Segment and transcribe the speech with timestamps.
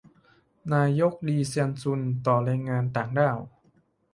[0.73, 3.37] นายก ลี เซียนลุง ต่อแรงงานต่างด้าว